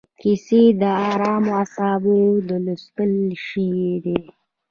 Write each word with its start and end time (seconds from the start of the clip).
کیسې 0.21 0.61
د 0.81 0.83
ارامو 1.11 1.51
اعصابو 1.61 2.19
د 2.47 2.49
لوست 2.65 2.97
شی 3.45 3.71
دی. 4.03 4.19